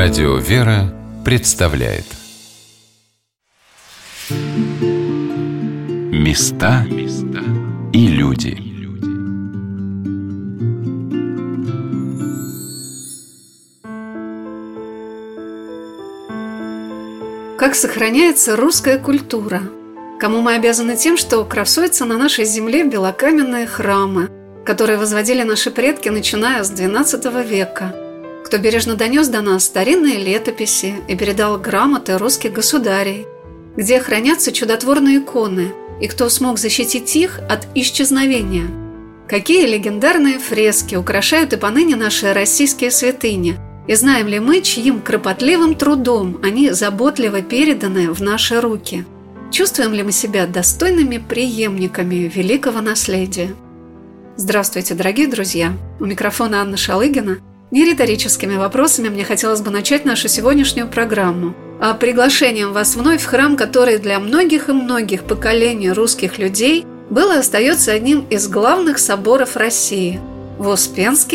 Радио 0.00 0.36
«Вера» 0.36 0.94
представляет. 1.24 2.04
Места 6.12 6.86
и 7.92 8.06
люди. 8.06 8.56
Как 17.58 17.74
сохраняется 17.74 18.54
русская 18.54 19.00
культура? 19.00 19.62
Кому 20.20 20.42
мы 20.42 20.54
обязаны 20.54 20.96
тем, 20.96 21.16
что 21.16 21.44
красуются 21.44 22.04
на 22.04 22.16
нашей 22.16 22.44
земле 22.44 22.84
белокаменные 22.84 23.66
храмы, 23.66 24.30
которые 24.64 24.96
возводили 24.96 25.42
наши 25.42 25.72
предки, 25.72 26.08
начиная 26.08 26.62
с 26.62 26.70
XII 26.70 27.44
века– 27.44 27.96
кто 28.48 28.56
бережно 28.56 28.94
донес 28.94 29.28
до 29.28 29.42
нас 29.42 29.66
старинные 29.66 30.16
летописи 30.16 30.94
и 31.06 31.14
передал 31.14 31.58
грамоты 31.58 32.16
русских 32.16 32.54
государей, 32.54 33.26
где 33.76 34.00
хранятся 34.00 34.52
чудотворные 34.52 35.18
иконы, 35.18 35.74
и 36.00 36.08
кто 36.08 36.30
смог 36.30 36.58
защитить 36.58 37.14
их 37.14 37.40
от 37.50 37.68
исчезновения. 37.74 38.66
Какие 39.28 39.66
легендарные 39.66 40.38
фрески 40.38 40.94
украшают 40.94 41.52
и 41.52 41.58
поныне 41.58 41.94
наши 41.94 42.32
российские 42.32 42.90
святыни, 42.90 43.58
и 43.86 43.94
знаем 43.94 44.28
ли 44.28 44.40
мы, 44.40 44.62
чьим 44.62 45.02
кропотливым 45.02 45.74
трудом 45.74 46.40
они 46.42 46.70
заботливо 46.70 47.42
переданы 47.42 48.10
в 48.10 48.22
наши 48.22 48.62
руки? 48.62 49.04
Чувствуем 49.50 49.92
ли 49.92 50.02
мы 50.02 50.12
себя 50.12 50.46
достойными 50.46 51.18
преемниками 51.18 52.32
великого 52.34 52.80
наследия? 52.80 53.54
Здравствуйте, 54.36 54.94
дорогие 54.94 55.26
друзья! 55.26 55.76
У 56.00 56.06
микрофона 56.06 56.62
Анна 56.62 56.78
Шалыгина– 56.78 57.40
не 57.70 57.84
риторическими 57.84 58.56
вопросами 58.56 59.08
мне 59.08 59.24
хотелось 59.24 59.60
бы 59.60 59.70
начать 59.70 60.04
нашу 60.04 60.28
сегодняшнюю 60.28 60.88
программу, 60.88 61.54
а 61.80 61.94
приглашением 61.94 62.72
вас 62.72 62.96
вновь 62.96 63.22
в 63.22 63.26
храм, 63.26 63.56
который 63.56 63.98
для 63.98 64.18
многих 64.18 64.68
и 64.68 64.72
многих 64.72 65.24
поколений 65.24 65.90
русских 65.90 66.38
людей 66.38 66.86
был 67.10 67.32
и 67.32 67.36
остается 67.36 67.92
одним 67.92 68.26
из 68.30 68.48
главных 68.48 68.98
соборов 68.98 69.56
России– 69.56 70.20
в 70.58 70.76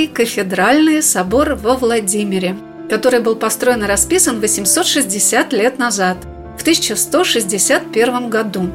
кафедральный 0.08 1.02
собор 1.02 1.56
во 1.56 1.76
Владимире, 1.76 2.58
который 2.90 3.22
был 3.22 3.38
построен 3.38 3.84
и 3.84 3.88
расписан 3.88 4.42
860 4.42 5.54
лет 5.54 5.80
назад, 5.80 6.18
в 6.58 6.62
1161 6.62 8.30
году. 8.30 8.70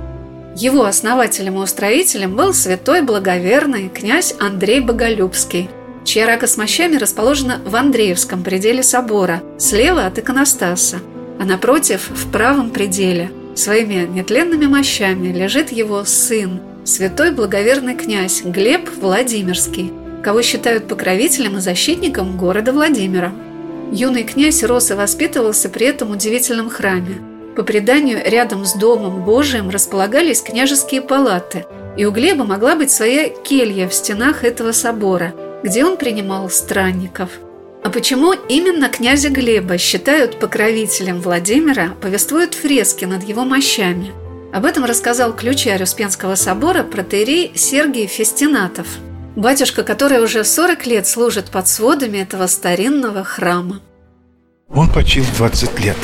Его 0.56 0.84
основателем 0.84 1.56
и 1.56 1.62
устроителем 1.62 2.34
был 2.34 2.54
святой 2.54 3.02
благоверный 3.02 3.90
князь 3.90 4.34
Андрей 4.40 4.80
Боголюбский– 4.80 5.68
чья 6.08 6.26
рака 6.26 6.46
с 6.46 6.56
мощами 6.56 6.96
расположена 6.96 7.60
в 7.66 7.76
Андреевском 7.76 8.42
пределе 8.42 8.82
собора, 8.82 9.42
слева 9.58 10.06
от 10.06 10.18
иконостаса, 10.18 11.00
а 11.38 11.44
напротив, 11.44 12.08
в 12.08 12.32
правом 12.32 12.70
пределе, 12.70 13.30
своими 13.54 14.06
нетленными 14.06 14.64
мощами 14.64 15.28
лежит 15.28 15.70
его 15.70 16.04
сын, 16.06 16.60
святой 16.82 17.30
благоверный 17.32 17.94
князь 17.94 18.40
Глеб 18.42 18.88
Владимирский, 19.02 19.92
кого 20.24 20.40
считают 20.40 20.88
покровителем 20.88 21.58
и 21.58 21.60
защитником 21.60 22.38
города 22.38 22.72
Владимира. 22.72 23.30
Юный 23.92 24.22
князь 24.22 24.62
рос 24.62 24.90
и 24.90 24.94
воспитывался 24.94 25.68
при 25.68 25.88
этом 25.88 26.12
удивительном 26.12 26.70
храме. 26.70 27.16
По 27.54 27.62
преданию, 27.64 28.22
рядом 28.24 28.64
с 28.64 28.72
Домом 28.72 29.24
Божиим 29.24 29.68
располагались 29.68 30.40
княжеские 30.40 31.02
палаты, 31.02 31.66
и 31.98 32.06
у 32.06 32.12
Глеба 32.12 32.44
могла 32.44 32.76
быть 32.76 32.90
своя 32.90 33.28
келья 33.28 33.86
в 33.88 33.92
стенах 33.92 34.42
этого 34.42 34.72
собора– 34.72 35.34
где 35.62 35.84
он 35.84 35.96
принимал 35.96 36.50
странников. 36.50 37.30
А 37.82 37.90
почему 37.90 38.32
именно 38.32 38.88
князя 38.88 39.30
Глеба 39.30 39.78
считают 39.78 40.40
покровителем 40.40 41.20
Владимира, 41.20 41.90
повествуют 42.00 42.54
фрески 42.54 43.04
над 43.04 43.22
его 43.22 43.44
мощами. 43.44 44.12
Об 44.52 44.64
этом 44.64 44.84
рассказал 44.84 45.34
ключарь 45.34 45.82
Успенского 45.82 46.34
собора 46.34 46.82
протеерей 46.82 47.52
Сергий 47.54 48.06
Фестинатов, 48.06 48.86
батюшка, 49.36 49.84
который 49.84 50.22
уже 50.22 50.42
40 50.42 50.86
лет 50.86 51.06
служит 51.06 51.50
под 51.50 51.68
сводами 51.68 52.18
этого 52.18 52.46
старинного 52.46 53.24
храма. 53.24 53.80
Он 54.68 54.90
почил 54.92 55.24
20 55.36 55.80
лет. 55.80 55.96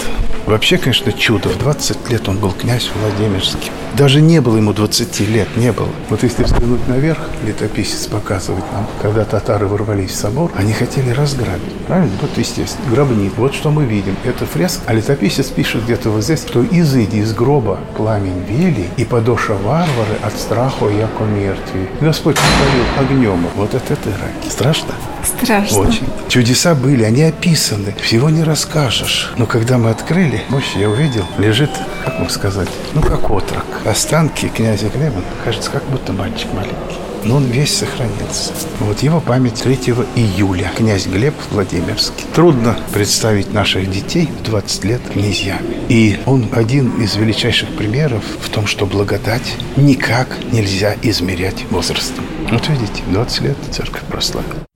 Вообще, 0.47 0.77
конечно, 0.77 1.13
чудо. 1.13 1.49
В 1.49 1.59
20 1.59 2.11
лет 2.11 2.29
он 2.29 2.39
был 2.39 2.53
князь 2.53 2.91
Владимирский. 2.95 3.71
Даже 3.95 4.21
не 4.21 4.41
было 4.41 4.57
ему 4.57 4.73
20 4.73 5.21
лет, 5.21 5.49
не 5.57 5.73
было. 5.73 5.89
Вот 6.11 6.23
если 6.23 6.43
взглянуть 6.43 6.87
наверх, 6.89 7.19
летописец 7.47 8.07
показывает 8.07 8.65
нам, 8.73 8.87
когда 9.01 9.25
татары 9.25 9.67
ворвались 9.67 10.11
в 10.11 10.17
собор, 10.17 10.51
они 10.57 10.73
хотели 10.73 11.11
разграбить. 11.11 11.73
Правильно? 11.87 12.11
Вот, 12.21 12.31
естественно, 12.37 12.91
гробник. 12.91 13.33
Вот 13.37 13.55
что 13.55 13.71
мы 13.71 13.85
видим. 13.85 14.17
Это 14.25 14.47
фреска. 14.47 14.83
А 14.87 14.93
летописец 14.93 15.47
пишет 15.47 15.85
где-то 15.85 16.11
вот 16.11 16.25
здесь, 16.25 16.45
что 16.47 16.65
изыди 16.65 17.19
из 17.19 17.33
гроба 17.33 17.79
пламень 17.97 18.43
вели, 18.49 18.89
и 18.97 19.05
подоша 19.05 19.55
варвары 19.55 20.17
от 20.23 20.35
страха 20.39 20.89
яко 20.89 21.25
мертви. 21.25 21.89
Господь 22.01 22.37
повторил 22.37 22.85
огнем. 22.99 23.47
Вот 23.55 23.75
это 23.75 23.97
ты 23.97 24.11
раки. 24.11 24.51
Страшно? 24.51 24.95
Страшно. 25.25 25.79
Очень. 25.79 26.09
Чудеса 26.29 26.75
были, 26.75 27.05
они 27.05 27.23
описаны. 27.23 27.95
Всего 28.03 28.29
не 28.29 28.43
расскажешь. 28.43 29.33
Но 29.37 29.47
когда 29.47 29.79
мы 29.79 29.91
открыли, 29.91 30.34
мощь 30.49 30.75
я 30.77 30.89
увидел, 30.89 31.25
лежит, 31.39 31.71
как 32.05 32.19
вам 32.19 32.29
сказать, 32.29 32.69
ну 32.95 33.03
как 33.03 33.31
отрок. 33.31 33.65
Останки 33.85 34.49
князя 34.49 34.89
Глеба, 34.89 35.23
кажется, 35.45 35.71
как 35.71 35.85
будто 35.85 36.13
мальчик 36.13 36.53
маленький. 36.53 37.05
Но 37.25 37.37
он 37.37 37.45
весь 37.45 37.75
сохранился. 37.75 38.53
Вот 38.81 39.01
его 39.01 39.19
память 39.21 39.63
3 39.63 39.75
июля. 40.15 40.71
Князь 40.77 41.07
Глеб 41.07 41.35
Владимирский. 41.51 42.27
Трудно 42.35 42.79
представить 42.93 43.53
наших 43.53 43.91
детей 43.91 44.29
в 44.41 44.45
20 44.45 44.85
лет 44.85 45.01
князьями. 45.11 45.79
И 45.89 46.21
он 46.27 46.49
один 46.53 47.03
из 47.03 47.17
величайших 47.17 47.71
примеров 47.71 48.23
в 48.43 48.51
том, 48.51 48.67
что 48.67 48.85
благодать 48.85 49.57
никак 49.77 50.29
нельзя 50.53 50.97
измерять 51.03 51.65
возрастом. 51.71 52.25
Вот 52.51 52.69
видите, 52.69 53.03
20 53.09 53.41
лет 53.41 53.57
церковь 53.71 54.03
прославила. 54.03 54.67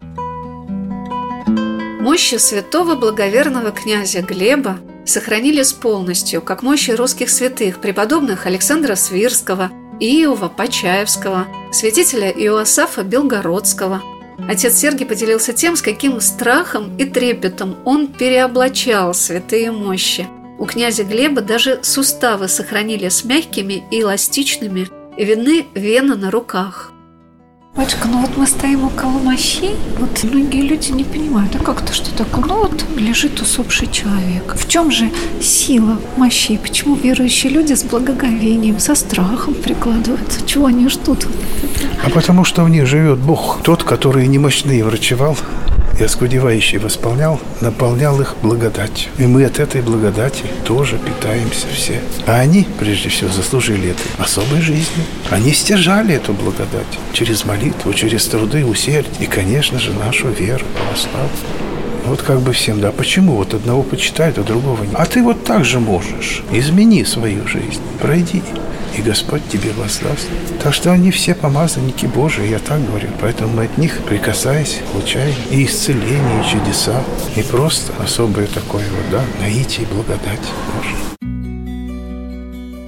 Мощи 2.00 2.36
святого 2.36 2.94
благоверного 2.94 3.70
князя 3.70 4.22
Глеба 4.22 4.78
сохранились 5.08 5.72
полностью, 5.72 6.42
как 6.42 6.62
мощи 6.62 6.90
русских 6.90 7.30
святых, 7.30 7.80
преподобных 7.80 8.46
Александра 8.46 8.94
Свирского, 8.94 9.70
Иова 10.00 10.48
Почаевского, 10.48 11.46
святителя 11.72 12.30
Иоасафа 12.30 13.02
Белгородского. 13.02 14.02
Отец 14.48 14.76
Сергий 14.76 15.06
поделился 15.06 15.52
тем, 15.52 15.76
с 15.76 15.82
каким 15.82 16.20
страхом 16.20 16.96
и 16.96 17.04
трепетом 17.04 17.76
он 17.84 18.06
переоблачал 18.06 19.14
святые 19.14 19.72
мощи. 19.72 20.28
У 20.58 20.66
князя 20.66 21.04
Глеба 21.04 21.40
даже 21.40 21.80
суставы 21.82 22.48
сохранились 22.48 23.24
мягкими 23.24 23.84
и 23.90 24.00
эластичными, 24.02 24.88
и 25.16 25.24
видны 25.24 25.66
вены 25.74 26.16
на 26.16 26.30
руках– 26.30 26.92
Батюшка, 27.78 28.08
ну 28.08 28.22
вот 28.22 28.36
мы 28.36 28.44
стоим 28.44 28.82
около 28.82 29.20
мощей, 29.20 29.76
вот 30.00 30.24
многие 30.24 30.62
люди 30.62 30.90
не 30.90 31.04
понимают, 31.04 31.54
а 31.54 31.60
как 31.62 31.80
это 31.80 31.92
что 31.92 32.12
такое? 32.12 32.44
Ну 32.44 32.62
вот 32.62 32.84
лежит 32.96 33.40
усопший 33.40 33.86
человек. 33.86 34.56
В 34.56 34.66
чем 34.66 34.90
же 34.90 35.12
сила 35.40 35.96
мощей? 36.16 36.58
Почему 36.58 36.96
верующие 36.96 37.52
люди 37.52 37.74
с 37.74 37.84
благоговением, 37.84 38.80
со 38.80 38.96
страхом 38.96 39.54
прикладываются? 39.54 40.44
Чего 40.44 40.66
они 40.66 40.88
ждут? 40.88 41.28
А 42.04 42.10
потому 42.10 42.42
что 42.42 42.64
в 42.64 42.68
них 42.68 42.84
живет 42.88 43.18
Бог, 43.18 43.60
тот, 43.62 43.84
который 43.84 44.26
немощные 44.26 44.82
врачевал, 44.84 45.36
и 45.98 46.04
оскудевающий 46.04 46.78
восполнял, 46.78 47.40
наполнял 47.60 48.20
их 48.20 48.36
благодатью. 48.42 49.10
И 49.18 49.26
мы 49.26 49.44
от 49.44 49.58
этой 49.58 49.82
благодати 49.82 50.44
тоже 50.64 50.98
питаемся 50.98 51.66
все. 51.72 52.00
А 52.26 52.36
они, 52.36 52.66
прежде 52.78 53.08
всего, 53.08 53.30
заслужили 53.30 53.90
этой 53.90 54.06
особой 54.22 54.60
жизни. 54.60 55.04
Они 55.30 55.52
стяжали 55.52 56.14
эту 56.14 56.32
благодать 56.32 56.98
через 57.12 57.44
молитву, 57.44 57.92
через 57.92 58.26
труды, 58.26 58.64
усердие 58.64 59.14
и, 59.20 59.26
конечно 59.26 59.78
же, 59.78 59.92
нашу 59.92 60.28
веру 60.28 60.64
православную. 60.74 61.67
Вот 62.08 62.22
как 62.22 62.40
бы 62.40 62.52
всем, 62.52 62.80
да, 62.80 62.90
почему 62.90 63.34
вот 63.34 63.52
одного 63.52 63.82
почитают, 63.82 64.38
а 64.38 64.42
другого 64.42 64.82
нет? 64.82 64.94
А 64.94 65.04
ты 65.04 65.22
вот 65.22 65.44
так 65.44 65.64
же 65.64 65.78
можешь. 65.78 66.42
Измени 66.50 67.04
свою 67.04 67.46
жизнь, 67.46 67.82
пройди 68.00 68.42
и 68.96 69.02
Господь 69.02 69.42
тебе 69.48 69.72
воздаст. 69.72 70.26
Так 70.62 70.72
что 70.74 70.90
они 70.90 71.10
все 71.10 71.34
помазанники 71.34 72.06
Божии, 72.06 72.48
я 72.48 72.58
так 72.58 72.84
говорю. 72.84 73.08
Поэтому 73.20 73.54
мы 73.54 73.64
от 73.64 73.78
них, 73.78 73.98
прикасаясь, 74.08 74.80
получаем 74.92 75.34
и 75.50 75.64
исцеление, 75.64 76.42
и 76.42 76.50
чудеса, 76.50 77.02
и 77.36 77.42
просто 77.42 77.92
особое 78.02 78.46
такое 78.46 78.84
вот, 78.90 79.10
да, 79.10 79.22
наитие 79.40 79.86
и 79.86 79.92
благодать. 79.92 80.40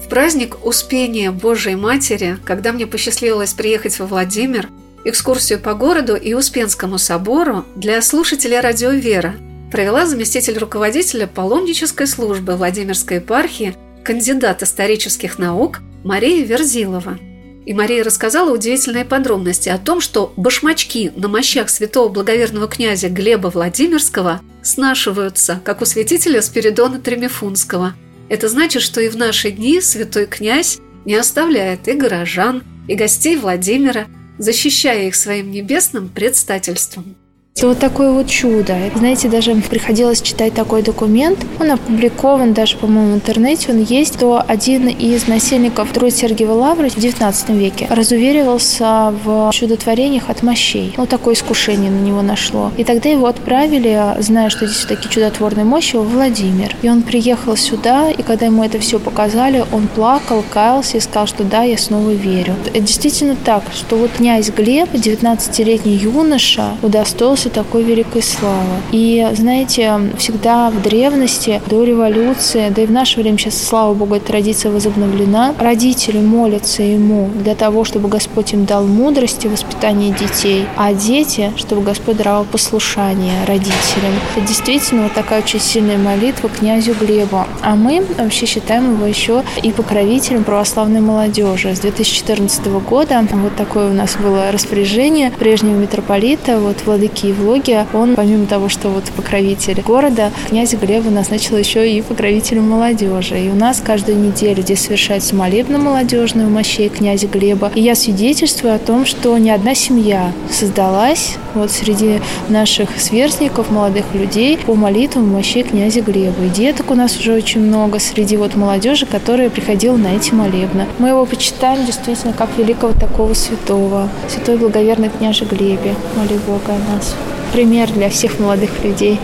В 0.02 0.08
праздник 0.08 0.64
Успения 0.64 1.30
Божией 1.30 1.76
Матери, 1.76 2.38
когда 2.44 2.72
мне 2.72 2.86
посчастливилось 2.86 3.52
приехать 3.52 3.98
во 4.00 4.06
Владимир, 4.06 4.68
экскурсию 5.04 5.60
по 5.60 5.74
городу 5.74 6.14
и 6.16 6.34
Успенскому 6.34 6.98
собору 6.98 7.64
для 7.76 8.00
слушателей 8.02 8.60
радио 8.60 8.90
«Вера» 8.90 9.34
провела 9.70 10.04
заместитель 10.04 10.58
руководителя 10.58 11.26
паломнической 11.26 12.06
службы 12.06 12.56
Владимирской 12.56 13.18
епархии, 13.18 13.76
кандидат 14.04 14.62
исторических 14.62 15.38
наук 15.38 15.80
Мария 16.04 16.44
Верзилова. 16.44 17.18
И 17.66 17.74
Мария 17.74 18.02
рассказала 18.02 18.52
удивительные 18.52 19.04
подробности 19.04 19.68
о 19.68 19.78
том, 19.78 20.00
что 20.00 20.32
башмачки 20.36 21.12
на 21.14 21.28
мощах 21.28 21.68
святого 21.68 22.08
благоверного 22.08 22.68
князя 22.68 23.08
Глеба 23.08 23.48
Владимирского 23.48 24.40
снашиваются, 24.62 25.60
как 25.64 25.82
у 25.82 25.84
святителя 25.84 26.42
Спиридона 26.42 27.00
Тремифунского. 27.00 27.94
Это 28.28 28.48
значит, 28.48 28.82
что 28.82 29.00
и 29.00 29.08
в 29.08 29.16
наши 29.16 29.50
дни 29.50 29.80
святой 29.80 30.26
князь 30.26 30.78
не 31.04 31.14
оставляет 31.14 31.86
и 31.86 31.92
горожан, 31.92 32.62
и 32.88 32.94
гостей 32.94 33.36
Владимира, 33.36 34.06
защищая 34.40 35.06
их 35.06 35.14
своим 35.14 35.50
небесным 35.50 36.08
предстательством. 36.08 37.14
Это 37.56 37.68
вот 37.68 37.78
такое 37.78 38.10
вот 38.12 38.26
чудо. 38.26 38.74
Знаете, 38.94 39.28
даже 39.28 39.54
приходилось 39.54 40.22
читать 40.22 40.54
такой 40.54 40.82
документ. 40.82 41.44
Он 41.58 41.72
опубликован 41.72 42.54
даже, 42.54 42.78
по-моему, 42.78 43.12
в 43.12 43.14
интернете. 43.16 43.72
Он 43.72 43.82
есть, 43.82 44.14
что 44.14 44.42
один 44.46 44.88
из 44.88 45.26
насельников 45.26 45.92
Троиц 45.92 46.14
Сергиева 46.14 46.52
Лавры 46.52 46.88
в 46.88 46.96
XIX 46.96 47.58
веке 47.58 47.86
разуверивался 47.90 49.12
в 49.24 49.50
чудотворениях 49.52 50.30
от 50.30 50.42
мощей. 50.42 50.94
Ну, 50.96 51.06
такое 51.06 51.34
искушение 51.34 51.90
на 51.90 52.00
него 52.00 52.22
нашло. 52.22 52.72
И 52.78 52.84
тогда 52.84 53.10
его 53.10 53.26
отправили, 53.26 54.00
зная, 54.20 54.48
что 54.48 54.66
здесь 54.66 54.86
такие 54.86 55.10
чудотворные 55.10 55.64
мощи, 55.64 55.96
в 55.96 56.08
Владимир. 56.08 56.74
И 56.80 56.88
он 56.88 57.02
приехал 57.02 57.56
сюда, 57.56 58.10
и 58.10 58.22
когда 58.22 58.46
ему 58.46 58.64
это 58.64 58.78
все 58.78 58.98
показали, 58.98 59.66
он 59.72 59.86
плакал, 59.88 60.42
каялся 60.50 60.96
и 60.96 61.00
сказал, 61.00 61.26
что 61.26 61.44
да, 61.44 61.64
я 61.64 61.76
снова 61.76 62.10
верю. 62.10 62.54
Это 62.66 62.80
действительно 62.80 63.36
так, 63.44 63.64
что 63.74 63.96
вот 63.96 64.12
князь 64.12 64.50
Глеб, 64.50 64.94
19-летний 64.94 65.96
юноша, 65.96 66.76
удостоился 66.80 67.39
такой 67.48 67.84
великой 67.84 68.22
славы. 68.22 68.82
И, 68.92 69.26
знаете, 69.32 69.98
всегда 70.18 70.70
в 70.70 70.82
древности, 70.82 71.62
до 71.68 71.84
революции, 71.84 72.70
да 72.74 72.82
и 72.82 72.86
в 72.86 72.90
наше 72.90 73.20
время 73.20 73.38
сейчас, 73.38 73.56
слава 73.62 73.94
богу, 73.94 74.16
эта 74.16 74.26
традиция 74.26 74.72
возобновлена, 74.72 75.54
родители 75.58 76.18
молятся 76.18 76.82
ему 76.82 77.30
для 77.42 77.54
того, 77.54 77.84
чтобы 77.84 78.08
Господь 78.08 78.52
им 78.52 78.64
дал 78.64 78.84
мудрости 78.84 79.46
в 79.46 79.52
воспитании 79.52 80.12
детей, 80.12 80.66
а 80.76 80.92
дети, 80.92 81.52
чтобы 81.56 81.82
Господь 81.82 82.16
даровал 82.16 82.44
послушание 82.44 83.44
родителям. 83.46 84.12
Это 84.36 84.46
действительно 84.46 85.04
вот 85.04 85.14
такая 85.14 85.42
очень 85.42 85.60
сильная 85.60 85.98
молитва 85.98 86.48
князю 86.48 86.94
Глебу. 86.94 87.44
А 87.62 87.76
мы 87.76 88.04
вообще 88.18 88.46
считаем 88.46 88.94
его 88.94 89.06
еще 89.06 89.42
и 89.62 89.72
покровителем 89.72 90.44
православной 90.44 91.00
молодежи. 91.00 91.74
С 91.74 91.80
2014 91.80 92.66
года 92.88 93.24
вот 93.30 93.56
такое 93.56 93.90
у 93.90 93.94
нас 93.94 94.16
было 94.16 94.50
распоряжение 94.50 95.30
прежнего 95.30 95.76
митрополита, 95.76 96.58
вот 96.58 96.82
владыки 96.84 97.29
Евлогия, 97.30 97.86
он, 97.92 98.14
помимо 98.16 98.46
того, 98.46 98.68
что 98.68 98.88
вот 98.88 99.04
покровитель 99.16 99.80
города, 99.80 100.30
князь 100.48 100.74
Глеба 100.74 101.10
назначил 101.10 101.56
еще 101.56 101.90
и 101.90 102.02
покровителем 102.02 102.68
молодежи. 102.68 103.38
И 103.40 103.48
у 103.48 103.54
нас 103.54 103.80
каждую 103.84 104.18
неделю 104.18 104.62
здесь 104.62 104.80
совершается 104.80 105.34
молебна 105.34 105.78
молодежную 105.78 106.48
у 106.48 106.50
мощей 106.50 106.88
князя 106.88 107.26
Глеба. 107.26 107.70
И 107.74 107.80
я 107.80 107.94
свидетельствую 107.94 108.74
о 108.74 108.78
том, 108.78 109.06
что 109.06 109.36
ни 109.38 109.50
одна 109.50 109.74
семья 109.74 110.32
создалась 110.50 111.36
вот 111.54 111.70
среди 111.70 112.20
наших 112.48 112.98
сверстников, 112.98 113.70
молодых 113.70 114.04
людей 114.14 114.58
по 114.58 114.74
молитвам 114.74 115.28
мощей 115.28 115.62
князя 115.62 116.00
Глеба. 116.00 116.44
И 116.44 116.48
деток 116.48 116.90
у 116.90 116.94
нас 116.94 117.18
уже 117.18 117.34
очень 117.34 117.60
много 117.60 117.98
среди 117.98 118.36
вот 118.36 118.56
молодежи, 118.56 119.06
которая 119.06 119.50
приходила 119.50 119.96
на 119.96 120.16
эти 120.16 120.32
молебны. 120.34 120.86
Мы 120.98 121.08
его 121.08 121.24
почитаем 121.24 121.86
действительно 121.86 122.32
как 122.32 122.48
великого 122.58 122.92
такого 122.92 123.34
святого, 123.34 124.08
святой 124.28 124.56
благоверный 124.56 125.10
княже 125.10 125.44
Глебе. 125.44 125.94
Моли 126.16 126.38
Бога 126.46 126.74
о 126.74 126.92
нас 126.92 127.14
пример 127.52 127.92
для 127.92 128.10
всех 128.10 128.38
молодых 128.38 128.84
людей. 128.84 129.18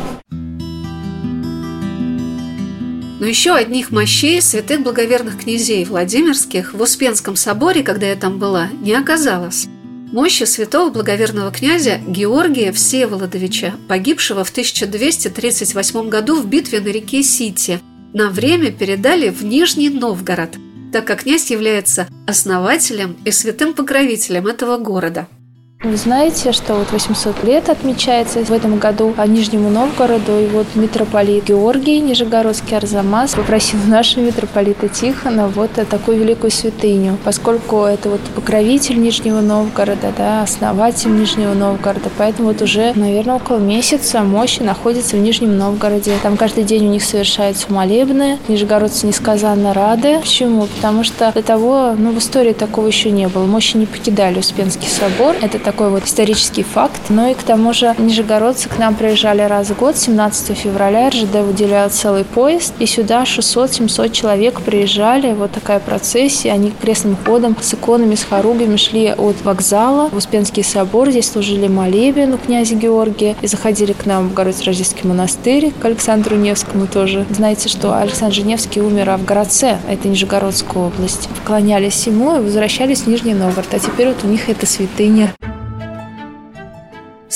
Но 3.18 3.24
еще 3.26 3.54
одних 3.54 3.90
мощей 3.90 4.42
святых 4.42 4.82
благоверных 4.82 5.38
князей 5.38 5.84
Владимирских 5.84 6.74
в 6.74 6.80
Успенском 6.82 7.34
соборе, 7.34 7.82
когда 7.82 8.06
я 8.06 8.16
там 8.16 8.38
была, 8.38 8.68
не 8.82 8.92
оказалось. 8.92 9.68
Мощи 10.12 10.44
святого 10.44 10.90
благоверного 10.90 11.50
князя 11.50 11.98
Георгия 12.06 12.72
Всеволодовича, 12.72 13.74
погибшего 13.88 14.44
в 14.44 14.50
1238 14.50 16.08
году 16.08 16.40
в 16.40 16.46
битве 16.46 16.80
на 16.80 16.88
реке 16.88 17.22
Сити, 17.22 17.80
на 18.12 18.28
время 18.28 18.70
передали 18.70 19.30
в 19.30 19.44
Нижний 19.44 19.90
Новгород, 19.90 20.56
так 20.92 21.06
как 21.06 21.22
князь 21.22 21.50
является 21.50 22.06
основателем 22.26 23.16
и 23.24 23.30
святым 23.30 23.74
покровителем 23.74 24.46
этого 24.46 24.76
города– 24.76 25.26
вы 25.82 25.96
знаете, 25.98 26.52
что 26.52 26.74
вот 26.74 26.90
800 26.90 27.44
лет 27.44 27.68
отмечается 27.68 28.42
в 28.42 28.50
этом 28.50 28.78
году 28.78 29.10
по 29.10 29.22
Нижнему 29.22 29.68
Новгороду, 29.68 30.40
и 30.40 30.46
вот 30.46 30.66
митрополит 30.74 31.44
Георгий 31.44 32.00
Нижегородский 32.00 32.78
Арзамас 32.78 33.34
попросил 33.34 33.78
нашего 33.86 34.24
митрополита 34.24 34.88
Тихона 34.88 35.48
вот 35.48 35.72
такую 35.72 36.18
великую 36.18 36.50
святыню, 36.50 37.18
поскольку 37.24 37.82
это 37.82 38.08
вот 38.08 38.22
покровитель 38.34 38.98
Нижнего 38.98 39.42
Новгорода, 39.42 40.14
да, 40.16 40.42
основатель 40.42 41.14
Нижнего 41.14 41.52
Новгорода, 41.52 42.08
поэтому 42.16 42.48
вот 42.48 42.62
уже, 42.62 42.92
наверное, 42.94 43.36
около 43.36 43.58
месяца 43.58 44.22
мощи 44.22 44.62
находится 44.62 45.16
в 45.16 45.20
Нижнем 45.20 45.58
Новгороде. 45.58 46.14
Там 46.22 46.38
каждый 46.38 46.64
день 46.64 46.86
у 46.86 46.90
них 46.90 47.04
совершаются 47.04 47.70
молебны, 47.70 48.38
нижегородцы 48.48 49.06
несказанно 49.06 49.74
рады. 49.74 50.20
Почему? 50.20 50.66
Потому 50.66 51.04
что 51.04 51.30
до 51.32 51.42
того, 51.42 51.94
ну, 51.98 52.12
в 52.12 52.18
истории 52.18 52.54
такого 52.54 52.86
еще 52.86 53.10
не 53.10 53.28
было. 53.28 53.44
Мощи 53.44 53.76
не 53.76 53.84
покидали 53.84 54.38
Успенский 54.38 54.88
собор. 54.88 55.36
Это 55.42 55.65
такой 55.66 55.90
вот 55.90 56.04
исторический 56.04 56.62
факт. 56.62 57.00
Ну 57.08 57.28
и 57.28 57.34
к 57.34 57.42
тому 57.42 57.72
же 57.72 57.92
нижегородцы 57.98 58.68
к 58.68 58.78
нам 58.78 58.94
приезжали 58.94 59.42
раз 59.42 59.70
в 59.70 59.76
год, 59.76 59.96
17 59.96 60.56
февраля 60.56 61.10
РЖД 61.10 61.40
выделяют 61.44 61.92
целый 61.92 62.22
поезд, 62.22 62.72
и 62.78 62.86
сюда 62.86 63.24
600-700 63.24 64.12
человек 64.12 64.60
приезжали, 64.60 65.32
вот 65.32 65.50
такая 65.50 65.80
процессия, 65.80 66.52
они 66.52 66.70
крестным 66.70 67.16
ходом 67.16 67.56
с 67.60 67.74
иконами, 67.74 68.14
с 68.14 68.22
хоругами 68.22 68.76
шли 68.76 69.08
от 69.08 69.42
вокзала 69.42 70.08
в 70.10 70.16
Успенский 70.16 70.62
собор, 70.62 71.10
здесь 71.10 71.32
служили 71.32 71.66
молебен 71.66 72.34
у 72.34 72.38
князя 72.38 72.76
Георгия, 72.76 73.34
и 73.42 73.48
заходили 73.48 73.92
к 73.92 74.06
нам 74.06 74.28
в 74.28 74.34
Город-Рождественский 74.34 75.08
монастырь, 75.08 75.72
к 75.72 75.84
Александру 75.84 76.36
Невскому 76.36 76.86
тоже. 76.86 77.26
Знаете, 77.30 77.68
что 77.68 77.98
Александр 77.98 78.38
Невский 78.42 78.80
умер 78.80 79.16
в 79.16 79.24
Городце, 79.24 79.78
это 79.88 80.06
Нижегородская 80.06 80.84
область. 80.84 81.28
Вклонялись 81.42 82.06
ему 82.06 82.36
и 82.36 82.40
возвращались 82.40 83.00
в 83.00 83.08
Нижний 83.08 83.34
Новгород, 83.34 83.74
а 83.74 83.80
теперь 83.80 84.08
вот 84.08 84.22
у 84.22 84.28
них 84.28 84.48
это 84.48 84.64
святыня. 84.64 85.34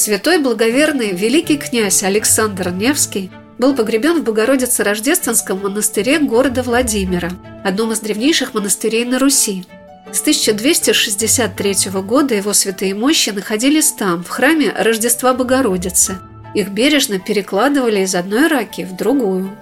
Святой 0.00 0.38
благоверный 0.38 1.12
великий 1.12 1.58
князь 1.58 2.02
Александр 2.02 2.70
Невский 2.70 3.30
был 3.58 3.74
погребен 3.74 4.22
в 4.22 4.24
Богородице-Рождественском 4.24 5.62
монастыре 5.62 6.18
города 6.20 6.62
Владимира, 6.62 7.28
одном 7.64 7.92
из 7.92 8.00
древнейших 8.00 8.54
монастырей 8.54 9.04
на 9.04 9.18
Руси. 9.18 9.66
С 10.10 10.22
1263 10.22 11.90
года 12.00 12.34
его 12.34 12.54
святые 12.54 12.94
мощи 12.94 13.28
находились 13.28 13.92
там, 13.92 14.24
в 14.24 14.30
храме 14.30 14.72
Рождества 14.74 15.34
Богородицы. 15.34 16.16
Их 16.54 16.70
бережно 16.70 17.18
перекладывали 17.18 18.00
из 18.00 18.14
одной 18.14 18.46
раки 18.46 18.88
в 18.90 18.96
другую. 18.96 19.54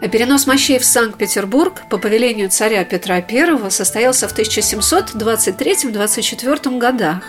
А 0.00 0.06
перенос 0.06 0.46
мощей 0.46 0.78
в 0.78 0.84
Санкт-Петербург 0.84 1.82
по 1.90 1.98
повелению 1.98 2.48
царя 2.48 2.84
Петра 2.84 3.16
I 3.16 3.70
состоялся 3.72 4.28
в 4.28 4.38
1723-24 4.38 6.78
годах. 6.78 7.24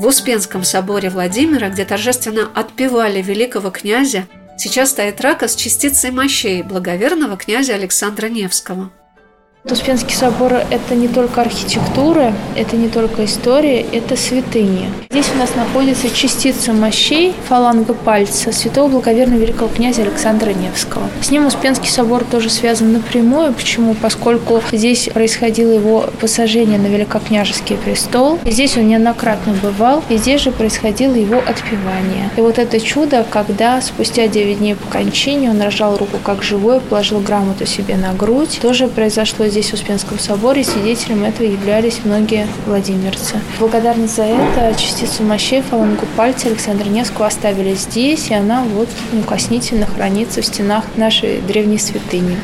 В 0.00 0.06
Успенском 0.06 0.64
соборе 0.64 1.10
Владимира, 1.10 1.68
где 1.68 1.84
торжественно 1.84 2.50
отпевали 2.54 3.20
великого 3.20 3.70
князя, 3.70 4.26
сейчас 4.56 4.92
стоит 4.92 5.20
рака 5.20 5.46
с 5.46 5.54
частицей 5.54 6.10
мощей 6.10 6.62
благоверного 6.62 7.36
князя 7.36 7.74
Александра 7.74 8.28
Невского– 8.28 8.90
Успенский 9.62 10.16
собор– 10.16 10.54
это 10.70 10.94
не 10.94 11.06
только 11.06 11.42
архитектура, 11.42 12.32
это 12.56 12.76
не 12.76 12.88
только 12.88 13.26
история, 13.26 13.82
это 13.82 14.16
святыня. 14.16 14.88
Здесь 15.10 15.26
у 15.34 15.38
нас 15.38 15.54
находится 15.54 16.08
частица 16.08 16.72
мощей 16.72 17.34
фаланга 17.46 17.92
пальца 17.92 18.52
святого 18.52 18.88
благоверного 18.88 19.38
великого 19.38 19.68
князя 19.68 20.00
Александра 20.00 20.52
Невского. 20.54 21.02
С 21.20 21.30
ним 21.30 21.44
Успенский 21.44 21.90
собор 21.90 22.24
тоже 22.24 22.48
связан 22.48 22.94
напрямую. 22.94 23.52
Почему? 23.52 23.94
Поскольку 23.94 24.62
здесь 24.72 25.10
происходило 25.12 25.72
его 25.72 26.06
посажение 26.18 26.78
на 26.78 26.86
великокняжеский 26.86 27.76
престол. 27.76 28.38
Здесь 28.46 28.78
он 28.78 28.88
неоднократно 28.88 29.52
бывал, 29.62 30.02
и 30.08 30.16
здесь 30.16 30.40
же 30.40 30.52
происходило 30.52 31.12
его 31.12 31.36
отпевание. 31.36 32.30
И 32.38 32.40
вот 32.40 32.58
это 32.58 32.80
чудо, 32.80 33.26
когда 33.28 33.82
спустя 33.82 34.26
9 34.26 34.58
дней 34.58 34.74
по 34.74 34.86
кончине 34.90 35.50
он 35.50 35.60
рожал 35.60 35.98
руку 35.98 36.16
как 36.24 36.42
живой, 36.42 36.80
положил 36.80 37.20
грамоту 37.20 37.66
себе 37.66 37.96
на 37.96 38.14
грудь, 38.14 38.58
тоже 38.62 38.88
произошло 38.88 39.49
здесь, 39.50 39.70
в 39.70 39.74
Успенском 39.74 40.18
соборе, 40.18 40.64
свидетелем 40.64 41.24
этого 41.24 41.46
являлись 41.46 42.00
многие 42.04 42.46
владимирцы. 42.66 43.40
Благодарность 43.58 44.16
за 44.16 44.22
это 44.22 44.78
частицу 44.78 45.22
мощей 45.22 45.62
фалангу 45.62 46.06
пальца 46.16 46.48
Александра 46.48 46.88
Невского 46.88 47.26
оставили 47.26 47.74
здесь, 47.74 48.30
и 48.30 48.34
она 48.34 48.62
вот 48.64 48.88
неукоснительно 49.12 49.86
хранится 49.86 50.40
в 50.40 50.46
стенах 50.46 50.84
нашей 50.96 51.40
древней 51.40 51.78
святыни. 51.78 52.36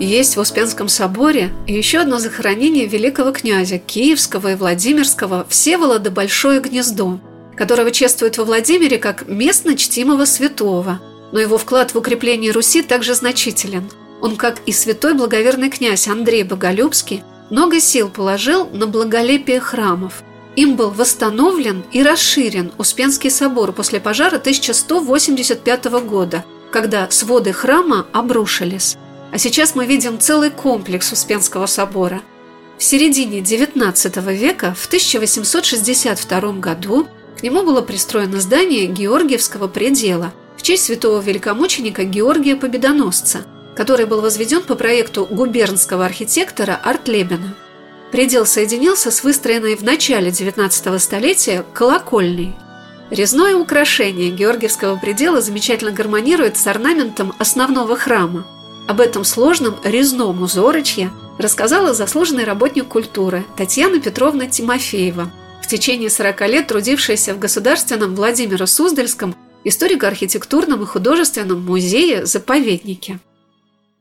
Есть 0.00 0.36
в 0.36 0.40
Успенском 0.40 0.88
соборе 0.88 1.50
еще 1.66 1.98
одно 1.98 2.18
захоронение 2.18 2.86
великого 2.86 3.32
князя 3.32 3.78
Киевского 3.78 4.52
и 4.52 4.54
Владимирского 4.54 5.44
Всеволода 5.48 6.10
Большое 6.12 6.60
Гнездо, 6.60 7.18
которого 7.56 7.90
чествуют 7.90 8.38
во 8.38 8.44
Владимире 8.44 8.98
как 8.98 9.26
местно 9.26 9.76
чтимого 9.76 10.24
святого, 10.24 11.00
но 11.32 11.40
его 11.40 11.58
вклад 11.58 11.94
в 11.94 11.98
укрепление 11.98 12.52
Руси 12.52 12.82
также 12.82 13.14
значителен– 13.14 13.90
он, 14.20 14.36
как 14.36 14.60
и 14.66 14.72
святой 14.72 15.14
благоверный 15.14 15.70
князь 15.70 16.08
Андрей 16.08 16.42
Боголюбский, 16.42 17.22
много 17.50 17.80
сил 17.80 18.08
положил 18.08 18.68
на 18.70 18.86
благолепие 18.86 19.60
храмов. 19.60 20.22
Им 20.56 20.76
был 20.76 20.90
восстановлен 20.90 21.84
и 21.92 22.02
расширен 22.02 22.72
Успенский 22.78 23.30
собор 23.30 23.72
после 23.72 24.00
пожара 24.00 24.36
1185 24.36 25.84
года, 26.02 26.44
когда 26.72 27.08
своды 27.10 27.52
храма 27.52 28.06
обрушились. 28.12 28.96
А 29.32 29.38
сейчас 29.38 29.74
мы 29.74 29.86
видим 29.86 30.18
целый 30.18 30.50
комплекс 30.50 31.12
Успенского 31.12 31.66
собора. 31.66 32.22
В 32.76 32.82
середине 32.82 33.40
XIX 33.40 34.34
века, 34.34 34.74
в 34.74 34.86
1862 34.86 36.52
году, 36.54 37.06
к 37.38 37.42
нему 37.42 37.62
было 37.62 37.82
пристроено 37.82 38.40
здание 38.40 38.86
Георгиевского 38.86 39.68
предела 39.68 40.32
в 40.56 40.62
честь 40.62 40.84
святого 40.84 41.20
великомученика 41.20 42.04
Георгия 42.04 42.56
Победоносца, 42.56 43.46
который 43.78 44.06
был 44.06 44.20
возведен 44.20 44.62
по 44.64 44.74
проекту 44.74 45.24
губернского 45.24 46.04
архитектора 46.04 46.80
Артлебена. 46.82 47.54
Предел 48.10 48.44
соединился 48.44 49.12
с 49.12 49.22
выстроенной 49.22 49.76
в 49.76 49.84
начале 49.84 50.30
XIX 50.30 50.98
столетия 50.98 51.64
колокольней. 51.74 52.56
Резное 53.10 53.54
украшение 53.54 54.32
Георгиевского 54.32 54.96
предела 54.96 55.40
замечательно 55.40 55.92
гармонирует 55.92 56.56
с 56.56 56.66
орнаментом 56.66 57.32
основного 57.38 57.96
храма. 57.96 58.44
Об 58.88 59.00
этом 59.00 59.22
сложном 59.22 59.76
резном 59.84 60.42
узорочье 60.42 61.12
рассказала 61.38 61.94
заслуженный 61.94 62.42
работник 62.42 62.88
культуры 62.88 63.44
Татьяна 63.56 64.00
Петровна 64.00 64.48
Тимофеева, 64.48 65.30
в 65.62 65.68
течение 65.68 66.10
40 66.10 66.40
лет 66.48 66.66
трудившаяся 66.66 67.32
в 67.32 67.38
Государственном 67.38 68.16
Владимиро 68.16 68.66
Суздальском 68.66 69.36
историко-архитектурном 69.62 70.82
и 70.82 70.86
художественном 70.86 71.64
музее-заповеднике. 71.64 73.20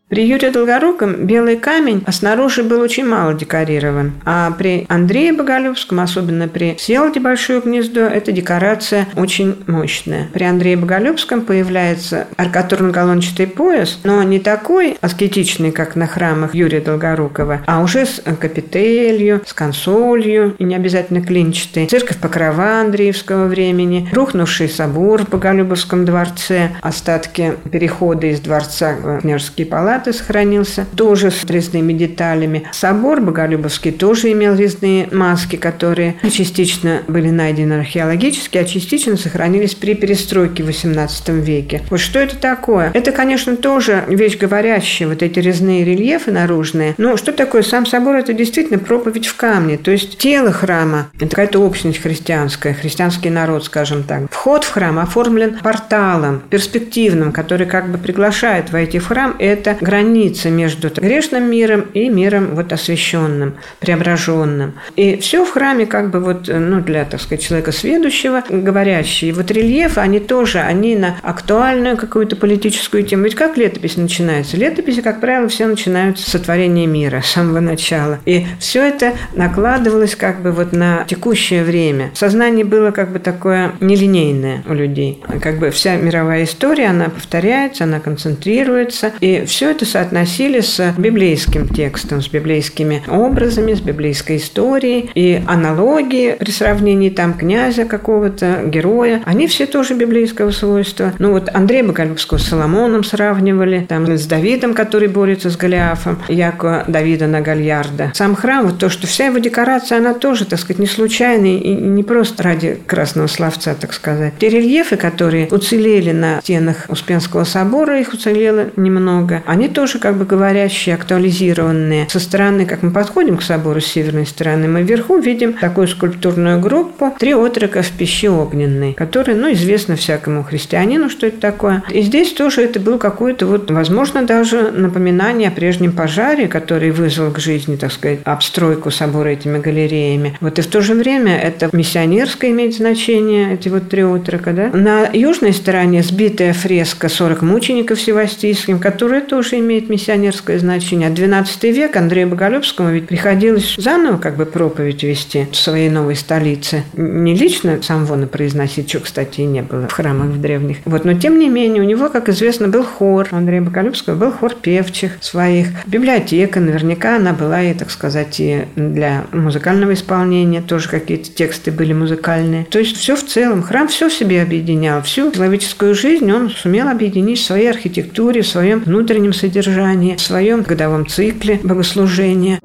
При 0.09 0.25
Юрии 0.25 0.51
Долгоруком 0.51 1.25
белый 1.25 1.57
камень 1.57 2.01
снаружи 2.11 2.63
был 2.63 2.79
очень 2.79 3.05
мало 3.05 3.33
декорирован, 3.33 4.13
а 4.23 4.51
при 4.51 4.85
Андрее 4.87 5.33
Боголюбском, 5.33 5.99
особенно 5.99 6.47
при 6.47 6.77
Селде 6.79 7.19
Большое 7.19 7.59
гнездо, 7.59 8.01
эта 8.01 8.31
декорация 8.31 9.07
очень 9.17 9.57
мощная. 9.67 10.29
При 10.31 10.45
Андрее 10.45 10.77
Боголюбском 10.77 11.41
появляется 11.41 12.27
аркатурно-галончатый 12.37 13.47
пояс, 13.47 13.99
но 14.05 14.23
не 14.23 14.39
такой 14.39 14.97
аскетичный, 15.01 15.73
как 15.73 15.97
на 15.97 16.07
храмах 16.07 16.55
Юрия 16.55 16.79
Долгорукова, 16.79 17.63
а 17.65 17.83
уже 17.83 18.05
с 18.05 18.21
капителью, 18.39 19.41
с 19.45 19.51
консолью, 19.51 20.55
и 20.57 20.63
не 20.63 20.75
обязательно 20.75 21.21
клинчатый, 21.21 21.87
церковь 21.87 22.17
Покрова 22.19 22.79
Андреевского 22.79 23.47
времени, 23.47 24.07
рухнувший 24.13 24.69
собор 24.69 25.25
в 25.25 25.29
Боголюбовском 25.29 26.05
дворце, 26.05 26.77
остатки 26.81 27.55
перехода 27.69 28.27
из 28.27 28.39
дворца 28.39 28.95
в 28.95 29.19
княжеские 29.19 29.67
палаты, 29.67 29.96
Палаты 29.97 30.13
сохранился, 30.13 30.85
тоже 30.95 31.31
с 31.31 31.43
резными 31.45 31.91
деталями. 31.91 32.67
Собор 32.71 33.19
Боголюбовский 33.19 33.91
тоже 33.91 34.31
имел 34.31 34.53
резные 34.55 35.09
маски, 35.11 35.55
которые 35.55 36.17
частично 36.31 37.01
были 37.07 37.31
найдены 37.31 37.79
археологически, 37.79 38.59
а 38.59 38.63
частично 38.63 39.17
сохранились 39.17 39.73
при 39.73 39.95
перестройке 39.95 40.61
в 40.61 40.69
XVIII 40.69 41.41
веке. 41.41 41.81
Вот 41.89 41.99
что 41.99 42.19
это 42.19 42.35
такое? 42.35 42.91
Это, 42.93 43.11
конечно, 43.11 43.55
тоже 43.57 44.03
вещь 44.07 44.37
говорящая, 44.37 45.07
вот 45.07 45.23
эти 45.23 45.39
резные 45.39 45.83
рельефы 45.83 46.31
наружные. 46.31 46.93
Но 46.99 47.17
что 47.17 47.31
такое 47.31 47.63
сам 47.63 47.87
собор? 47.87 48.17
Это 48.17 48.33
действительно 48.33 48.77
проповедь 48.77 49.25
в 49.25 49.35
камне. 49.35 49.79
То 49.79 49.89
есть 49.89 50.19
тело 50.19 50.51
храма– 50.51 51.09
это 51.15 51.29
какая-то 51.29 51.59
общность 51.59 52.03
христианская, 52.03 52.75
христианский 52.75 53.31
народ, 53.31 53.65
скажем 53.65 54.03
так. 54.03 54.31
Вход 54.31 54.63
в 54.63 54.69
храм 54.69 54.99
оформлен 54.99 55.57
порталом 55.57 56.43
перспективным, 56.51 57.31
который 57.31 57.65
как 57.65 57.89
бы 57.89 57.97
приглашает 57.97 58.71
войти 58.71 58.99
в 58.99 59.07
храм. 59.07 59.35
Это 59.39 59.75
граница 59.87 60.49
между 60.49 60.89
грешным 60.89 61.49
миром 61.49 61.85
и 61.93 62.09
миром 62.09 62.55
вот 62.55 62.73
освященным, 62.73 63.55
преображенным. 63.79 64.73
И 64.97 65.15
все 65.17 65.45
в 65.45 65.51
храме 65.51 65.85
как 65.85 66.11
бы 66.11 66.19
вот, 66.19 66.49
ну, 66.49 66.81
для, 66.81 67.05
так 67.05 67.21
сказать, 67.21 67.45
человека 67.45 67.71
сведущего, 67.71 68.43
говорящий. 68.49 69.29
И 69.29 69.31
вот 69.31 69.49
рельефы, 69.49 70.01
они 70.01 70.19
тоже, 70.19 70.59
они 70.59 70.97
на 70.97 71.15
актуальную 71.21 71.95
какую-то 71.95 72.35
политическую 72.35 73.03
тему. 73.03 73.23
Ведь 73.23 73.35
как 73.35 73.55
летопись 73.55 73.95
начинается? 73.95 74.57
Летописи, 74.57 75.01
как 75.01 75.21
правило, 75.21 75.47
все 75.47 75.67
начинаются 75.67 76.29
с 76.29 76.33
сотворения 76.33 76.85
мира, 76.85 77.21
с 77.21 77.31
самого 77.31 77.61
начала. 77.61 78.19
И 78.25 78.45
все 78.59 78.83
это 78.83 79.13
накладывалось 79.35 80.17
как 80.17 80.41
бы 80.41 80.51
вот 80.51 80.73
на 80.73 81.05
текущее 81.07 81.63
время. 81.63 82.11
Сознание 82.13 82.65
было 82.65 82.91
как 82.91 83.13
бы 83.13 83.19
такое 83.19 83.71
нелинейное 83.79 84.63
у 84.67 84.73
людей. 84.73 85.23
Как 85.41 85.59
бы 85.59 85.69
вся 85.69 85.95
мировая 85.95 86.43
история, 86.43 86.87
она 86.87 87.05
повторяется, 87.05 87.85
она 87.85 88.01
концентрируется. 88.01 89.13
И 89.21 89.45
все 89.45 89.76
это 89.77 89.85
соотносили 89.85 90.59
с 90.59 90.95
библейским 90.97 91.69
текстом, 91.69 92.23
с 92.23 92.27
библейскими 92.29 93.03
образами, 93.07 93.75
с 93.75 93.79
библейской 93.79 94.37
историей. 94.37 95.11
И 95.13 95.39
аналогии 95.45 96.35
при 96.39 96.49
сравнении 96.49 97.11
там 97.11 97.35
князя 97.35 97.85
какого-то, 97.85 98.63
героя, 98.65 99.21
они 99.25 99.45
все 99.45 99.67
тоже 99.67 99.93
библейского 99.93 100.49
свойства. 100.49 101.13
Ну 101.19 101.33
вот 101.33 101.49
Андрея 101.53 101.83
Боголюбского 101.83 102.39
с 102.39 102.47
Соломоном 102.47 103.03
сравнивали, 103.03 103.85
там 103.87 104.07
с 104.07 104.25
Давидом, 104.25 104.73
который 104.73 105.09
борется 105.09 105.51
с 105.51 105.57
Голиафом, 105.57 106.23
Яко 106.27 106.83
Давида 106.87 107.27
на 107.27 107.41
Гальярда. 107.41 108.13
Сам 108.15 108.35
храм, 108.35 108.65
вот 108.65 108.79
то, 108.79 108.89
что 108.89 109.05
вся 109.05 109.27
его 109.27 109.37
декорация, 109.37 109.99
она 109.99 110.15
тоже, 110.15 110.45
так 110.45 110.57
сказать, 110.57 110.79
не 110.79 110.87
случайная 110.87 111.59
и 111.59 111.69
не 111.69 112.01
просто 112.01 112.41
ради 112.41 112.79
красного 112.87 113.27
словца, 113.27 113.75
так 113.79 113.93
сказать. 113.93 114.33
Те 114.39 114.49
рельефы, 114.49 114.97
которые 114.97 115.47
уцелели 115.49 116.13
на 116.13 116.41
стенах 116.41 116.85
Успенского 116.89 117.43
собора, 117.43 117.99
их 117.99 118.13
уцелело 118.13 118.71
немного, 118.75 119.43
они 119.45 119.66
они 119.67 119.73
тоже 119.73 119.99
как 119.99 120.15
бы 120.15 120.25
говорящие, 120.25 120.95
актуализированные. 120.95 122.07
Со 122.09 122.19
стороны, 122.19 122.65
как 122.65 122.83
мы 122.83 122.91
подходим 122.91 123.37
к 123.37 123.41
собору 123.41 123.81
с 123.81 123.85
северной 123.85 124.25
стороны, 124.25 124.67
мы 124.67 124.83
вверху 124.83 125.17
видим 125.17 125.53
такую 125.53 125.87
скульптурную 125.87 126.59
группу 126.59 127.13
«Три 127.19 127.33
отрока 127.33 127.81
в 127.81 127.91
пище 127.91 128.29
огненной», 128.29 128.93
которая, 128.93 129.35
ну, 129.35 129.51
известно 129.51 129.95
всякому 129.95 130.43
христианину, 130.43 131.09
что 131.09 131.27
это 131.27 131.39
такое. 131.39 131.83
И 131.89 132.01
здесь 132.01 132.31
тоже 132.31 132.61
это 132.61 132.79
было 132.79 132.97
какое-то 132.97 133.45
вот, 133.45 133.69
возможно, 133.69 134.23
даже 134.23 134.71
напоминание 134.71 135.49
о 135.49 135.51
прежнем 135.51 135.91
пожаре, 135.91 136.47
который 136.47 136.91
вызвал 136.91 137.31
к 137.31 137.39
жизни, 137.39 137.75
так 137.75 137.91
сказать, 137.91 138.19
обстройку 138.23 138.89
собора 138.89 139.29
этими 139.29 139.59
галереями. 139.59 140.37
Вот 140.39 140.59
и 140.59 140.61
в 140.61 140.67
то 140.67 140.81
же 140.81 140.93
время 140.93 141.37
это 141.37 141.69
миссионерское 141.73 142.51
имеет 142.51 142.75
значение, 142.75 143.53
эти 143.53 143.67
вот 143.67 143.89
три 143.89 144.03
отрока, 144.03 144.53
да. 144.53 144.69
На 144.69 145.09
южной 145.11 145.51
стороне 145.51 146.03
сбитая 146.03 146.53
фреска 146.53 147.07
«40 147.07 147.43
мучеников 147.43 147.99
Севастийским», 147.99 148.79
которая 148.79 149.21
тоже 149.21 149.56
имеет 149.59 149.89
миссионерское 149.89 150.59
значение. 150.59 151.09
А 151.09 151.11
12 151.11 151.63
век 151.63 151.95
Андрею 151.95 152.27
Боголюбскому 152.27 152.91
ведь 152.91 153.07
приходилось 153.07 153.75
заново 153.77 154.17
как 154.17 154.37
бы 154.37 154.45
проповедь 154.45 155.03
вести 155.03 155.47
в 155.51 155.55
своей 155.55 155.89
новой 155.89 156.15
столице. 156.15 156.83
Не 156.93 157.35
лично 157.35 157.79
сам 157.81 158.05
Вона 158.05 158.27
произносить, 158.27 158.89
что, 158.89 158.99
кстати, 158.99 159.41
и 159.41 159.45
не 159.45 159.61
было 159.61 159.87
в 159.87 159.91
храмах 159.91 160.27
в 160.27 160.41
древних. 160.41 160.77
Вот, 160.85 161.05
но 161.05 161.13
тем 161.13 161.39
не 161.39 161.49
менее, 161.49 161.81
у 161.81 161.85
него, 161.85 162.09
как 162.09 162.29
известно, 162.29 162.67
был 162.67 162.83
хор. 162.83 163.27
Андрея 163.31 163.61
Боголюбского 163.61 164.15
был 164.15 164.31
хор 164.31 164.53
певчих 164.53 165.17
своих. 165.21 165.67
Библиотека, 165.85 166.59
наверняка 166.59 167.17
она 167.17 167.33
была 167.33 167.61
и, 167.63 167.73
так 167.73 167.91
сказать, 167.91 168.39
и 168.39 168.65
для 168.75 169.25
музыкального 169.31 169.93
исполнения. 169.93 170.61
Тоже 170.61 170.89
какие-то 170.89 171.29
тексты 171.31 171.71
были 171.71 171.93
музыкальные. 171.93 172.65
То 172.65 172.79
есть 172.79 172.97
все 172.97 173.15
в 173.15 173.25
целом. 173.25 173.63
Храм 173.63 173.87
все 173.87 174.09
в 174.09 174.13
себе 174.13 174.41
объединял. 174.41 175.01
Всю 175.01 175.31
человеческую 175.31 175.95
жизнь 175.95 176.31
он 176.31 176.49
сумел 176.49 176.87
объединить 176.87 177.39
в 177.39 177.45
своей 177.45 177.69
архитектуре, 177.69 178.41
в 178.41 178.47
своем 178.47 178.79
внутреннем 178.79 179.33
содержании 179.33 179.46
содержании, 179.47 180.15
в 180.15 180.21
своем 180.21 180.61
годовом 180.61 181.07
цикле 181.07 181.59
богослужения. 181.63 182.59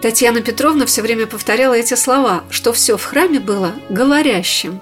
Татьяна 0.00 0.40
Петровна 0.40 0.86
все 0.86 1.02
время 1.02 1.26
повторяла 1.26 1.74
эти 1.74 1.94
слова, 1.94 2.44
что 2.48 2.72
все 2.72 2.96
в 2.96 3.04
храме 3.04 3.40
было 3.40 3.72
говорящим. 3.90 4.80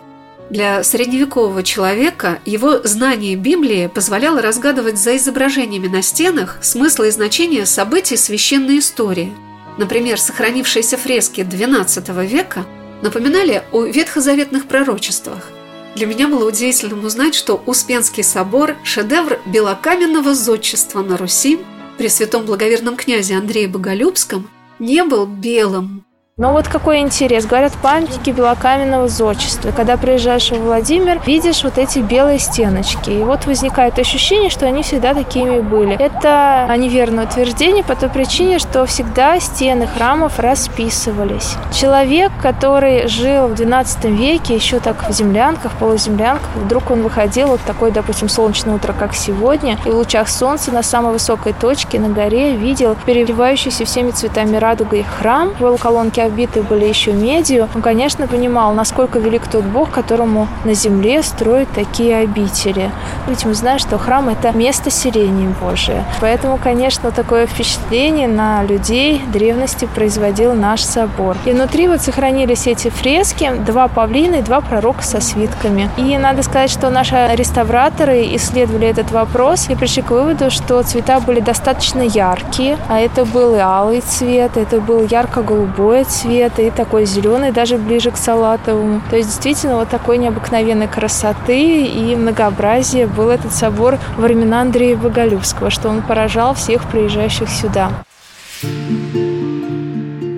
Для 0.51 0.83
средневекового 0.85 1.63
человека 1.63 2.39
его 2.45 2.79
знание 2.85 3.37
Библии 3.37 3.91
позволяло 3.93 4.41
разгадывать 4.41 4.99
за 4.99 5.17
изображениями 5.17 5.89
на 5.89 6.03
стенах 6.03 6.59
смысл 6.63 7.03
и 7.03 7.11
значение 7.11 7.67
событий 7.67 8.17
священной 8.17 8.79
истории. 8.79 9.33
Например, 9.77 10.19
сохранившиеся 10.19 10.97
фрески 10.97 11.41
XII 11.41 12.27
века 12.27 12.65
напоминали 13.03 13.63
о 13.73 13.85
ветхозаветных 13.85 14.67
пророчествах. 14.67 15.51
Для 15.95 16.07
меня 16.07 16.29
было 16.29 16.47
удивительным 16.47 17.05
узнать, 17.05 17.35
что 17.35 17.63
Успенский 17.67 18.23
собор– 18.23 18.77
шедевр 18.85 19.41
белокаменного 19.47 20.35
зодчества 20.35 21.03
на 21.03 21.17
Руси 21.17 21.59
при 21.97 22.09
святом 22.09 22.47
благоверном 22.47 22.97
князе 22.97 23.37
Андрее 23.37 23.69
Боголюбском 23.69 24.49
не 24.79 25.03
был 25.03 25.27
белым. 25.27 26.05
Но 26.41 26.53
вот 26.53 26.69
какой 26.69 27.01
интерес. 27.01 27.47
Говорят, 27.47 27.73
памятники 27.83 28.31
белокаменного 28.31 29.09
зодчества. 29.09 29.73
Когда 29.73 29.97
приезжаешь 29.97 30.53
в 30.53 30.63
Владимир, 30.63 31.21
видишь 31.27 31.65
вот 31.65 31.79
эти 31.79 31.99
белые 31.99 32.39
стеночки. 32.39 33.11
И 33.11 33.25
вот 33.25 33.47
возникает 33.47 33.99
ощущение, 33.99 34.49
что 34.49 34.65
они 34.65 34.85
всегда 34.85 35.15
такими 35.15 35.59
были. 35.59 35.97
Это 35.97 36.73
неверное 36.79 37.25
утверждение 37.25 37.83
по 37.83 37.97
той 37.97 38.09
причине, 38.09 38.61
что 38.61 38.87
всегда 38.87 39.41
стены 39.41 39.89
храмов 39.89 40.39
расписывались. 40.39 41.57
Человек, 41.73 42.31
который 42.41 43.09
жил 43.09 43.49
в 43.49 43.55
XII 43.55 44.09
веке, 44.09 44.55
еще 44.55 44.79
так 44.79 45.09
в 45.09 45.13
землянках, 45.13 45.73
полуземлянках, 45.73 46.51
вдруг 46.55 46.93
он 46.93 47.03
выходил 47.03 47.49
вот 47.49 47.61
такое, 47.67 47.91
допустим, 47.91 48.29
солнечное 48.29 48.77
утро, 48.77 48.95
как 48.97 49.13
сегодня, 49.13 49.77
и 49.85 49.91
в 49.91 49.97
лучах 49.97 50.29
солнца 50.29 50.71
на 50.71 50.85
самой 50.85 51.15
высокой 51.15 51.53
точке 51.53 51.99
на 51.99 52.11
горе 52.11 52.55
видел 52.55 52.97
переливающийся 53.07 53.85
всеми 53.85 54.13
цветами 54.13 54.57
радугой 54.57 55.03
храм, 55.03 55.53
колонки 55.83 56.28
обиты 56.29 56.63
были 56.63 56.85
еще 56.85 57.13
медью, 57.13 57.69
он, 57.75 57.83
конечно, 57.83 58.27
понимал, 58.27 58.73
насколько 58.73 59.19
велик 59.19 59.47
тот 59.49 59.65
Бог, 59.65 59.91
которому 59.91 60.47
на 60.65 60.75
земле 60.75 61.23
строят 61.23 61.69
такие 61.75 62.17
обители. 62.19 62.91
Ведь 63.27 63.45
мы 63.45 63.55
знаем, 63.55 63.79
что 63.79 63.99
храм– 63.99 64.29
это 64.31 64.57
место 64.57 64.91
сирени 64.91 65.53
Божие. 65.61 66.05
Поэтому, 66.21 66.59
конечно, 66.63 67.11
такое 67.11 67.47
впечатление 67.47 68.29
на 68.29 68.63
людей 68.63 69.21
древности 69.33 69.89
производил 69.95 70.55
наш 70.55 70.83
собор. 70.83 71.37
И 71.45 71.53
внутри 71.53 71.89
вот 71.89 72.01
сохранились 72.01 72.67
эти 72.67 72.89
фрески, 72.89 73.51
два 73.67 73.89
павлина 73.89 74.37
и 74.37 74.43
два 74.43 74.61
пророка 74.61 75.03
со 75.03 75.21
свитками. 75.21 75.91
И 75.97 76.17
надо 76.19 76.43
сказать, 76.43 76.71
что 76.71 76.91
наши 76.91 77.17
реставраторы 77.35 78.35
исследовали 78.37 78.87
этот 78.87 79.11
вопрос 79.11 79.69
и 79.69 79.75
пришли 79.75 80.03
к 80.03 80.11
выводу, 80.11 80.51
что 80.51 80.83
цвета 80.83 81.21
были 81.21 81.41
достаточно 81.41 82.03
яркие, 82.03 82.79
а 82.89 83.01
это 83.01 83.25
был 83.25 83.55
и 83.55 83.59
алый 83.59 84.01
цвет, 84.01 84.57
это 84.57 84.81
был 84.81 85.07
ярко-голубой 85.07 86.05
цвет 86.05 86.18
и 86.25 86.71
такой 86.71 87.05
зеленый, 87.05 87.53
даже 87.53 87.79
ближе 87.79 88.11
к 88.11 88.17
салатовому. 88.17 89.01
То 89.11 89.17
есть 89.17 89.29
действительно 89.29 89.77
вот 89.77 89.89
такой 89.89 90.19
необыкновенной 90.19 90.89
красоты 90.89 91.85
и 91.85 92.17
многообразия 92.17 93.07
был 93.07 93.31
этот 93.31 93.53
собор 93.53 93.99
во 94.17 94.25
времена 94.25 94.63
Андрея 94.63 94.97
Боголюбского, 94.97 95.71
что 95.71 95.89
он 95.89 96.03
поражал 96.03 96.55
всех 96.55 96.89
приезжающих 96.91 97.49
сюда. 97.49 97.91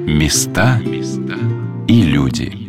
Места 0.06 0.80
и 1.88 2.02
люди. 2.02 2.59